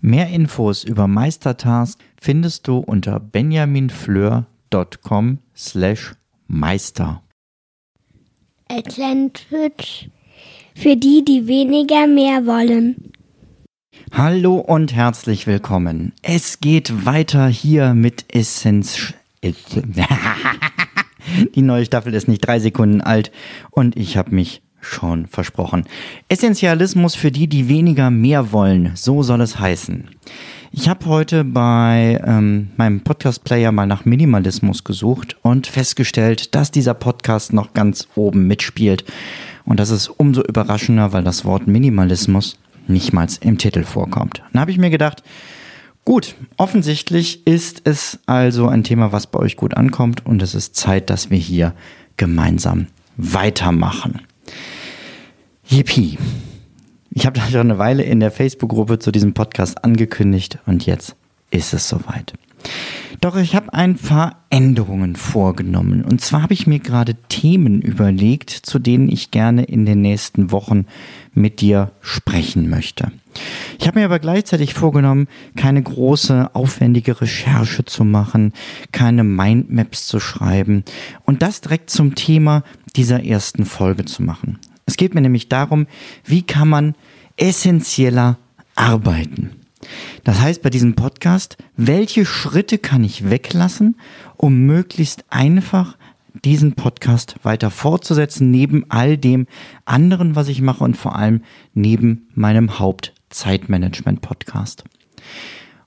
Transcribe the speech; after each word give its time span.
Mehr 0.00 0.28
Infos 0.28 0.84
über 0.84 1.08
Meistertask 1.08 1.98
findest 2.20 2.68
du 2.68 2.78
unter 2.78 3.18
benjaminfleur.com 3.18 5.38
slash 5.56 6.14
meister. 6.46 7.22
Atlantic 8.68 10.10
für 10.74 10.96
die, 10.96 11.24
die 11.24 11.46
weniger 11.46 12.06
mehr 12.06 12.46
wollen. 12.46 13.12
Hallo 14.12 14.56
und 14.56 14.94
herzlich 14.94 15.46
willkommen. 15.46 16.12
Es 16.22 16.60
geht 16.60 17.06
weiter 17.06 17.48
hier 17.48 17.94
mit 17.94 18.34
Essenz. 18.34 19.14
Die 21.54 21.62
neue 21.62 21.84
Staffel 21.84 22.14
ist 22.14 22.28
nicht 22.28 22.46
drei 22.46 22.58
Sekunden 22.58 23.00
alt 23.00 23.30
und 23.70 23.96
ich 23.96 24.16
habe 24.16 24.34
mich 24.34 24.62
schon 24.86 25.26
versprochen. 25.26 25.84
Essentialismus 26.28 27.14
für 27.14 27.30
die, 27.30 27.48
die 27.48 27.68
weniger 27.68 28.10
mehr 28.10 28.52
wollen. 28.52 28.92
So 28.94 29.22
soll 29.22 29.40
es 29.40 29.58
heißen. 29.58 30.08
Ich 30.72 30.88
habe 30.88 31.06
heute 31.06 31.44
bei 31.44 32.20
ähm, 32.24 32.68
meinem 32.76 33.00
Podcast-Player 33.00 33.72
mal 33.72 33.86
nach 33.86 34.04
Minimalismus 34.04 34.84
gesucht 34.84 35.36
und 35.42 35.66
festgestellt, 35.66 36.54
dass 36.54 36.70
dieser 36.70 36.94
Podcast 36.94 37.52
noch 37.52 37.72
ganz 37.72 38.08
oben 38.14 38.46
mitspielt. 38.46 39.04
Und 39.64 39.80
das 39.80 39.90
ist 39.90 40.08
umso 40.08 40.42
überraschender, 40.42 41.12
weil 41.12 41.24
das 41.24 41.44
Wort 41.44 41.66
Minimalismus 41.66 42.58
nicht 42.88 43.12
mal 43.12 43.26
im 43.40 43.58
Titel 43.58 43.84
vorkommt. 43.84 44.42
Dann 44.52 44.60
habe 44.60 44.70
ich 44.70 44.78
mir 44.78 44.90
gedacht, 44.90 45.22
gut, 46.04 46.34
offensichtlich 46.56 47.46
ist 47.46 47.82
es 47.84 48.18
also 48.26 48.68
ein 48.68 48.84
Thema, 48.84 49.12
was 49.12 49.26
bei 49.26 49.38
euch 49.38 49.56
gut 49.56 49.76
ankommt 49.76 50.26
und 50.26 50.42
es 50.42 50.54
ist 50.54 50.76
Zeit, 50.76 51.10
dass 51.10 51.30
wir 51.30 51.38
hier 51.38 51.74
gemeinsam 52.16 52.88
weitermachen. 53.16 54.20
Yippie. 55.68 56.16
Ich 57.10 57.26
habe 57.26 57.40
da 57.40 57.46
schon 57.46 57.60
eine 57.60 57.78
Weile 57.78 58.04
in 58.04 58.20
der 58.20 58.30
Facebook-Gruppe 58.30 59.00
zu 59.00 59.10
diesem 59.10 59.34
Podcast 59.34 59.84
angekündigt 59.84 60.58
und 60.66 60.86
jetzt 60.86 61.16
ist 61.50 61.74
es 61.74 61.88
soweit. 61.88 62.34
Doch 63.20 63.36
ich 63.36 63.56
habe 63.56 63.72
ein 63.72 63.96
paar 63.96 64.44
Änderungen 64.50 65.16
vorgenommen. 65.16 66.04
Und 66.04 66.20
zwar 66.20 66.42
habe 66.42 66.54
ich 66.54 66.66
mir 66.66 66.78
gerade 66.78 67.14
Themen 67.28 67.80
überlegt, 67.80 68.50
zu 68.50 68.78
denen 68.78 69.08
ich 69.08 69.30
gerne 69.30 69.64
in 69.64 69.86
den 69.86 70.02
nächsten 70.02 70.52
Wochen 70.52 70.86
mit 71.32 71.60
dir 71.60 71.90
sprechen 72.00 72.68
möchte. 72.68 73.10
Ich 73.78 73.88
habe 73.88 73.98
mir 73.98 74.04
aber 74.04 74.18
gleichzeitig 74.18 74.74
vorgenommen, 74.74 75.26
keine 75.56 75.82
große, 75.82 76.54
aufwendige 76.54 77.20
Recherche 77.20 77.84
zu 77.84 78.04
machen, 78.04 78.52
keine 78.92 79.24
Mindmaps 79.24 80.06
zu 80.06 80.20
schreiben 80.20 80.84
und 81.24 81.42
das 81.42 81.60
direkt 81.60 81.90
zum 81.90 82.14
Thema 82.14 82.62
dieser 82.94 83.24
ersten 83.24 83.64
Folge 83.64 84.04
zu 84.04 84.22
machen. 84.22 84.58
Es 84.86 84.96
geht 84.96 85.14
mir 85.14 85.20
nämlich 85.20 85.48
darum, 85.48 85.86
wie 86.24 86.42
kann 86.42 86.68
man 86.68 86.94
essentieller 87.36 88.38
arbeiten. 88.76 89.50
Das 90.24 90.40
heißt 90.40 90.62
bei 90.62 90.70
diesem 90.70 90.94
Podcast, 90.94 91.58
welche 91.76 92.24
Schritte 92.24 92.78
kann 92.78 93.04
ich 93.04 93.28
weglassen, 93.28 93.96
um 94.36 94.64
möglichst 94.66 95.24
einfach 95.28 95.98
diesen 96.44 96.74
Podcast 96.74 97.36
weiter 97.42 97.70
fortzusetzen, 97.70 98.50
neben 98.50 98.84
all 98.88 99.18
dem 99.18 99.46
anderen, 99.84 100.34
was 100.36 100.48
ich 100.48 100.62
mache 100.62 100.84
und 100.84 100.96
vor 100.96 101.16
allem 101.16 101.42
neben 101.74 102.28
meinem 102.34 102.78
Hauptzeitmanagement-Podcast. 102.78 104.84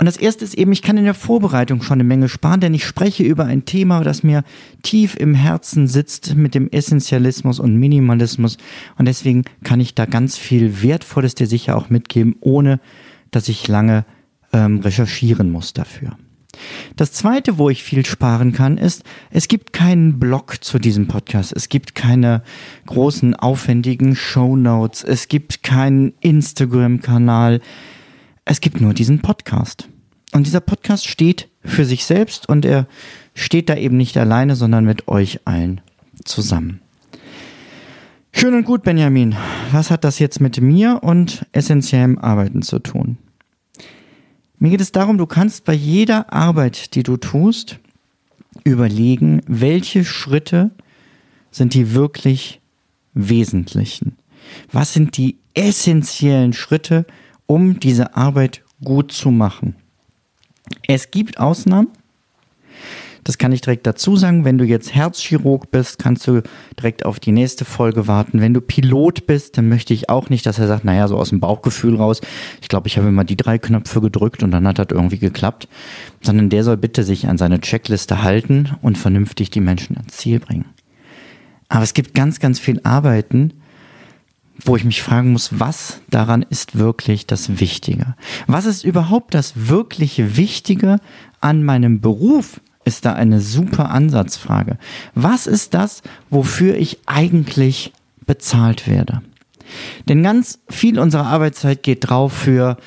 Und 0.00 0.06
das 0.06 0.16
erste 0.16 0.46
ist 0.46 0.54
eben, 0.54 0.72
ich 0.72 0.80
kann 0.80 0.96
in 0.96 1.04
der 1.04 1.12
Vorbereitung 1.12 1.82
schon 1.82 1.96
eine 1.96 2.04
Menge 2.04 2.30
sparen, 2.30 2.60
denn 2.60 2.72
ich 2.72 2.86
spreche 2.86 3.22
über 3.22 3.44
ein 3.44 3.66
Thema, 3.66 4.02
das 4.02 4.22
mir 4.22 4.44
tief 4.82 5.14
im 5.14 5.34
Herzen 5.34 5.88
sitzt 5.88 6.36
mit 6.36 6.54
dem 6.54 6.70
Essentialismus 6.70 7.60
und 7.60 7.76
Minimalismus. 7.76 8.56
Und 8.96 9.06
deswegen 9.06 9.44
kann 9.62 9.78
ich 9.78 9.94
da 9.94 10.06
ganz 10.06 10.38
viel 10.38 10.80
Wertvolles 10.82 11.34
dir 11.34 11.46
sicher 11.46 11.76
auch 11.76 11.90
mitgeben, 11.90 12.36
ohne 12.40 12.80
dass 13.30 13.50
ich 13.50 13.68
lange 13.68 14.06
ähm, 14.54 14.80
recherchieren 14.80 15.52
muss 15.52 15.74
dafür. 15.74 16.16
Das 16.96 17.12
zweite, 17.12 17.58
wo 17.58 17.68
ich 17.68 17.82
viel 17.82 18.06
sparen 18.06 18.54
kann, 18.54 18.78
ist, 18.78 19.04
es 19.30 19.48
gibt 19.48 19.74
keinen 19.74 20.18
Blog 20.18 20.64
zu 20.64 20.78
diesem 20.78 21.08
Podcast. 21.08 21.52
Es 21.54 21.68
gibt 21.68 21.94
keine 21.94 22.42
großen, 22.86 23.34
aufwendigen 23.36 24.16
Show 24.16 24.56
Notes. 24.56 25.04
Es 25.04 25.28
gibt 25.28 25.62
keinen 25.62 26.14
Instagram-Kanal. 26.20 27.60
Es 28.46 28.62
gibt 28.62 28.80
nur 28.80 28.94
diesen 28.94 29.20
Podcast. 29.20 29.89
Und 30.32 30.46
dieser 30.46 30.60
Podcast 30.60 31.08
steht 31.08 31.48
für 31.64 31.84
sich 31.84 32.04
selbst 32.04 32.48
und 32.48 32.64
er 32.64 32.86
steht 33.34 33.68
da 33.68 33.76
eben 33.76 33.96
nicht 33.96 34.16
alleine, 34.16 34.56
sondern 34.56 34.84
mit 34.84 35.08
euch 35.08 35.40
allen 35.44 35.80
zusammen. 36.24 36.80
Schön 38.32 38.54
und 38.54 38.64
gut, 38.64 38.84
Benjamin. 38.84 39.36
Was 39.72 39.90
hat 39.90 40.04
das 40.04 40.18
jetzt 40.18 40.40
mit 40.40 40.60
mir 40.60 41.00
und 41.02 41.44
essentiellem 41.52 42.18
Arbeiten 42.18 42.62
zu 42.62 42.78
tun? 42.78 43.18
Mir 44.58 44.70
geht 44.70 44.80
es 44.80 44.92
darum, 44.92 45.18
du 45.18 45.26
kannst 45.26 45.64
bei 45.64 45.72
jeder 45.72 46.32
Arbeit, 46.32 46.94
die 46.94 47.02
du 47.02 47.16
tust, 47.16 47.78
überlegen, 48.62 49.42
welche 49.46 50.04
Schritte 50.04 50.70
sind 51.50 51.74
die 51.74 51.94
wirklich 51.94 52.60
wesentlichen. 53.14 54.16
Was 54.70 54.92
sind 54.92 55.16
die 55.16 55.38
essentiellen 55.54 56.52
Schritte, 56.52 57.06
um 57.46 57.80
diese 57.80 58.14
Arbeit 58.14 58.62
gut 58.84 59.12
zu 59.12 59.30
machen? 59.30 59.74
Es 60.92 61.12
gibt 61.12 61.38
Ausnahmen. 61.38 61.86
Das 63.22 63.38
kann 63.38 63.52
ich 63.52 63.60
direkt 63.60 63.86
dazu 63.86 64.16
sagen. 64.16 64.44
Wenn 64.44 64.58
du 64.58 64.64
jetzt 64.64 64.92
Herzchirurg 64.92 65.70
bist, 65.70 66.00
kannst 66.00 66.26
du 66.26 66.42
direkt 66.76 67.04
auf 67.04 67.20
die 67.20 67.30
nächste 67.30 67.64
Folge 67.64 68.08
warten. 68.08 68.40
Wenn 68.40 68.54
du 68.54 68.60
Pilot 68.60 69.24
bist, 69.28 69.56
dann 69.56 69.68
möchte 69.68 69.94
ich 69.94 70.08
auch 70.08 70.30
nicht, 70.30 70.46
dass 70.46 70.58
er 70.58 70.66
sagt, 70.66 70.84
naja, 70.84 71.06
so 71.06 71.16
aus 71.16 71.28
dem 71.28 71.38
Bauchgefühl 71.38 71.94
raus. 71.94 72.20
Ich 72.60 72.68
glaube, 72.68 72.88
ich 72.88 72.98
habe 72.98 73.06
immer 73.06 73.22
die 73.22 73.36
drei 73.36 73.58
Knöpfe 73.58 74.00
gedrückt 74.00 74.42
und 74.42 74.50
dann 74.50 74.66
hat 74.66 74.80
das 74.80 74.88
irgendwie 74.90 75.18
geklappt. 75.18 75.68
Sondern 76.22 76.48
der 76.48 76.64
soll 76.64 76.76
bitte 76.76 77.04
sich 77.04 77.28
an 77.28 77.38
seine 77.38 77.60
Checkliste 77.60 78.24
halten 78.24 78.70
und 78.82 78.98
vernünftig 78.98 79.50
die 79.50 79.60
Menschen 79.60 79.96
ans 79.96 80.16
Ziel 80.16 80.40
bringen. 80.40 80.64
Aber 81.68 81.84
es 81.84 81.94
gibt 81.94 82.14
ganz, 82.14 82.40
ganz 82.40 82.58
viel 82.58 82.80
Arbeiten, 82.82 83.52
wo 84.64 84.76
ich 84.76 84.84
mich 84.84 85.02
fragen 85.02 85.32
muss, 85.32 85.58
was 85.58 86.00
daran 86.10 86.44
ist 86.48 86.78
wirklich 86.78 87.26
das 87.26 87.60
Wichtige? 87.60 88.14
Was 88.46 88.66
ist 88.66 88.84
überhaupt 88.84 89.34
das 89.34 89.52
wirkliche 89.68 90.36
Wichtige 90.36 90.98
an 91.40 91.64
meinem 91.64 92.00
Beruf? 92.00 92.60
Ist 92.84 93.04
da 93.04 93.12
eine 93.12 93.40
super 93.40 93.90
Ansatzfrage. 93.90 94.78
Was 95.14 95.46
ist 95.46 95.74
das, 95.74 96.02
wofür 96.30 96.76
ich 96.76 96.98
eigentlich 97.06 97.92
bezahlt 98.26 98.88
werde? 98.88 99.22
Denn 100.08 100.22
ganz 100.22 100.58
viel 100.68 100.98
unserer 100.98 101.26
Arbeitszeit 101.26 101.82
geht 101.82 102.08
drauf 102.08 102.32
für 102.32 102.78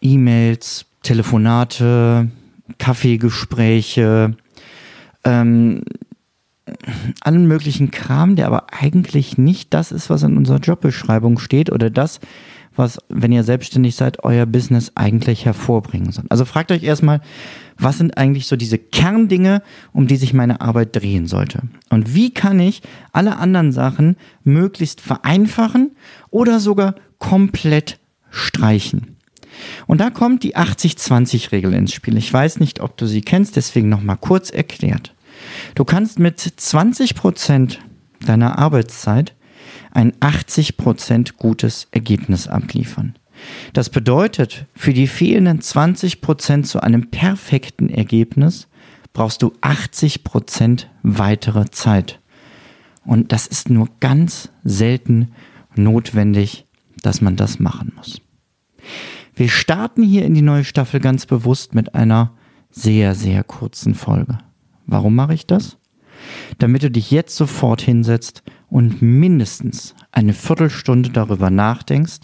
E-Mails, 0.00 0.86
Telefonate, 1.02 2.30
Kaffeegespräche, 2.78 4.36
ähm, 5.24 5.82
allen 7.20 7.46
möglichen 7.46 7.90
Kram, 7.90 8.36
der 8.36 8.46
aber 8.46 8.66
eigentlich 8.72 9.38
nicht 9.38 9.72
das 9.74 9.92
ist, 9.92 10.10
was 10.10 10.22
in 10.22 10.36
unserer 10.36 10.58
Jobbeschreibung 10.58 11.38
steht 11.38 11.70
oder 11.70 11.90
das, 11.90 12.20
was, 12.74 12.98
wenn 13.08 13.32
ihr 13.32 13.44
selbstständig 13.44 13.96
seid, 13.96 14.24
euer 14.24 14.46
Business 14.46 14.92
eigentlich 14.94 15.44
hervorbringen 15.44 16.12
soll. 16.12 16.24
Also 16.30 16.44
fragt 16.44 16.72
euch 16.72 16.82
erstmal, 16.82 17.20
was 17.78 17.98
sind 17.98 18.16
eigentlich 18.16 18.46
so 18.46 18.56
diese 18.56 18.78
Kerndinge, 18.78 19.62
um 19.92 20.06
die 20.06 20.16
sich 20.16 20.32
meine 20.32 20.60
Arbeit 20.60 20.96
drehen 20.96 21.26
sollte? 21.26 21.62
Und 21.90 22.14
wie 22.14 22.32
kann 22.32 22.60
ich 22.60 22.82
alle 23.12 23.36
anderen 23.36 23.72
Sachen 23.72 24.16
möglichst 24.44 25.00
vereinfachen 25.00 25.92
oder 26.30 26.60
sogar 26.60 26.94
komplett 27.18 27.98
streichen? 28.30 29.16
Und 29.86 30.00
da 30.00 30.10
kommt 30.10 30.42
die 30.42 30.56
80-20-Regel 30.56 31.74
ins 31.74 31.92
Spiel. 31.92 32.16
Ich 32.16 32.32
weiß 32.32 32.58
nicht, 32.60 32.80
ob 32.80 32.96
du 32.96 33.06
sie 33.06 33.20
kennst, 33.20 33.56
deswegen 33.56 33.88
nochmal 33.88 34.16
kurz 34.16 34.50
erklärt. 34.50 35.14
Du 35.74 35.84
kannst 35.84 36.18
mit 36.18 36.40
20 36.40 37.14
Prozent 37.14 37.80
deiner 38.24 38.58
Arbeitszeit 38.58 39.34
ein 39.90 40.12
80 40.20 40.76
Prozent 40.76 41.36
gutes 41.36 41.88
Ergebnis 41.90 42.48
abliefern. 42.48 43.14
Das 43.72 43.90
bedeutet, 43.90 44.66
für 44.74 44.92
die 44.92 45.06
fehlenden 45.06 45.60
20 45.60 46.20
Prozent 46.20 46.66
zu 46.66 46.80
einem 46.80 47.10
perfekten 47.10 47.88
Ergebnis 47.88 48.68
brauchst 49.12 49.42
du 49.42 49.52
80 49.60 50.24
Prozent 50.24 50.90
weitere 51.02 51.70
Zeit. 51.70 52.20
Und 53.04 53.32
das 53.32 53.46
ist 53.46 53.68
nur 53.68 53.88
ganz 54.00 54.50
selten 54.62 55.32
notwendig, 55.74 56.66
dass 57.02 57.20
man 57.20 57.36
das 57.36 57.58
machen 57.58 57.92
muss. 57.96 58.20
Wir 59.34 59.48
starten 59.48 60.02
hier 60.02 60.24
in 60.24 60.34
die 60.34 60.42
neue 60.42 60.64
Staffel 60.64 61.00
ganz 61.00 61.26
bewusst 61.26 61.74
mit 61.74 61.94
einer 61.94 62.32
sehr, 62.70 63.14
sehr 63.14 63.42
kurzen 63.44 63.94
Folge. 63.94 64.38
Warum 64.92 65.14
mache 65.14 65.32
ich 65.32 65.46
das? 65.46 65.78
Damit 66.58 66.82
du 66.82 66.90
dich 66.90 67.10
jetzt 67.10 67.34
sofort 67.34 67.80
hinsetzt 67.80 68.42
und 68.68 69.00
mindestens 69.00 69.94
eine 70.12 70.34
Viertelstunde 70.34 71.08
darüber 71.08 71.48
nachdenkst, 71.48 72.20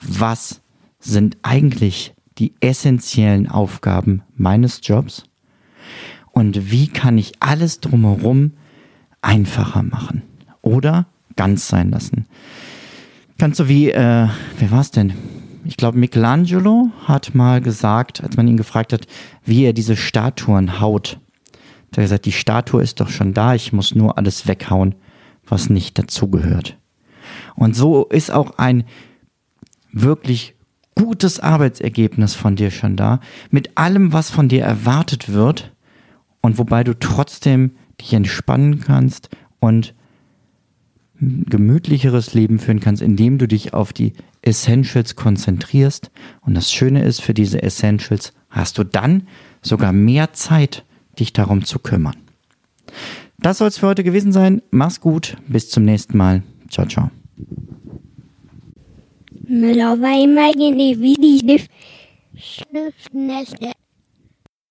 was 0.00 0.60
sind 0.98 1.36
eigentlich 1.42 2.14
die 2.38 2.54
essentiellen 2.58 3.48
Aufgaben 3.48 4.22
meines 4.34 4.80
Jobs 4.82 5.26
und 6.32 6.72
wie 6.72 6.88
kann 6.88 7.18
ich 7.18 7.34
alles 7.38 7.78
drumherum 7.78 8.54
einfacher 9.22 9.84
machen 9.84 10.22
oder 10.60 11.06
ganz 11.36 11.68
sein 11.68 11.90
lassen. 11.90 12.26
Ganz 13.38 13.58
so 13.58 13.68
wie, 13.68 13.92
äh, 13.92 14.26
wer 14.58 14.70
war 14.72 14.80
es 14.80 14.90
denn? 14.90 15.12
Ich 15.64 15.76
glaube, 15.76 15.98
Michelangelo 15.98 16.90
hat 17.04 17.36
mal 17.36 17.60
gesagt, 17.60 18.24
als 18.24 18.36
man 18.36 18.48
ihn 18.48 18.56
gefragt 18.56 18.92
hat, 18.92 19.06
wie 19.44 19.64
er 19.64 19.72
diese 19.72 19.94
Statuen 19.94 20.80
haut. 20.80 21.20
Da 21.90 22.02
gesagt, 22.02 22.26
die 22.26 22.32
Statue 22.32 22.82
ist 22.82 23.00
doch 23.00 23.08
schon 23.08 23.34
da, 23.34 23.54
ich 23.54 23.72
muss 23.72 23.94
nur 23.94 24.18
alles 24.18 24.46
weghauen, 24.46 24.94
was 25.46 25.70
nicht 25.70 25.98
dazugehört. 25.98 26.76
Und 27.56 27.74
so 27.74 28.04
ist 28.06 28.30
auch 28.30 28.58
ein 28.58 28.84
wirklich 29.92 30.54
gutes 30.94 31.40
Arbeitsergebnis 31.40 32.34
von 32.34 32.56
dir 32.56 32.70
schon 32.70 32.96
da, 32.96 33.20
mit 33.50 33.78
allem, 33.78 34.12
was 34.12 34.30
von 34.30 34.48
dir 34.48 34.62
erwartet 34.64 35.32
wird 35.32 35.72
und 36.40 36.58
wobei 36.58 36.84
du 36.84 36.98
trotzdem 36.98 37.72
dich 38.00 38.12
entspannen 38.12 38.80
kannst 38.80 39.30
und 39.60 39.94
ein 41.20 41.46
gemütlicheres 41.48 42.34
Leben 42.34 42.58
führen 42.58 42.80
kannst, 42.80 43.02
indem 43.02 43.38
du 43.38 43.48
dich 43.48 43.74
auf 43.74 43.92
die 43.92 44.12
Essentials 44.42 45.16
konzentrierst. 45.16 46.10
Und 46.40 46.54
das 46.54 46.72
Schöne 46.72 47.04
ist, 47.04 47.22
für 47.22 47.34
diese 47.34 47.62
Essentials 47.62 48.32
hast 48.50 48.78
du 48.78 48.84
dann 48.84 49.26
sogar 49.62 49.92
mehr 49.92 50.32
Zeit, 50.32 50.84
dich 51.18 51.32
darum 51.32 51.64
zu 51.64 51.78
kümmern. 51.78 52.16
Das 53.38 53.58
soll 53.58 53.68
es 53.68 53.78
für 53.78 53.86
heute 53.86 54.04
gewesen 54.04 54.32
sein. 54.32 54.62
Mach's 54.70 55.00
gut. 55.00 55.36
Bis 55.46 55.70
zum 55.70 55.84
nächsten 55.84 56.16
Mal. 56.16 56.42
Ciao, 56.68 56.86
ciao. 56.86 57.10
Müller 59.46 60.00
war 60.00 60.22
immer 60.22 60.52
gegen 60.52 60.78
die 60.78 61.66
Schriftnächte. 62.36 63.72